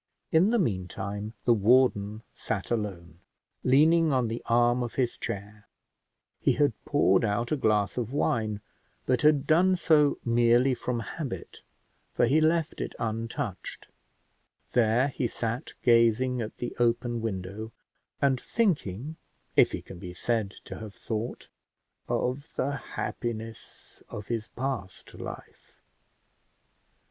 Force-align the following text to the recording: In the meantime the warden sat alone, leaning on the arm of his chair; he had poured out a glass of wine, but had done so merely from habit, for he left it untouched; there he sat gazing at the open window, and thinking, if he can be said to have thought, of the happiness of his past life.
In 0.31 0.49
the 0.49 0.57
meantime 0.57 1.33
the 1.45 1.53
warden 1.53 2.23
sat 2.33 2.71
alone, 2.71 3.19
leaning 3.63 4.11
on 4.11 4.29
the 4.29 4.41
arm 4.47 4.81
of 4.81 4.95
his 4.95 5.15
chair; 5.15 5.67
he 6.39 6.53
had 6.53 6.73
poured 6.85 7.23
out 7.23 7.51
a 7.51 7.55
glass 7.55 7.99
of 7.99 8.11
wine, 8.11 8.61
but 9.05 9.21
had 9.21 9.45
done 9.45 9.75
so 9.75 10.17
merely 10.25 10.73
from 10.73 11.01
habit, 11.01 11.61
for 12.15 12.25
he 12.25 12.41
left 12.41 12.81
it 12.81 12.95
untouched; 12.97 13.89
there 14.71 15.09
he 15.09 15.27
sat 15.27 15.73
gazing 15.83 16.41
at 16.41 16.57
the 16.57 16.75
open 16.79 17.21
window, 17.21 17.71
and 18.19 18.41
thinking, 18.41 19.17
if 19.55 19.71
he 19.71 19.83
can 19.83 19.99
be 19.99 20.15
said 20.15 20.49
to 20.49 20.79
have 20.79 20.95
thought, 20.95 21.47
of 22.07 22.55
the 22.55 22.71
happiness 22.71 24.01
of 24.09 24.29
his 24.29 24.47
past 24.47 25.13
life. 25.13 25.79